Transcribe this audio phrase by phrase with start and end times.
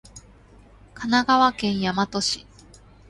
[0.95, 2.47] 神奈川県大和市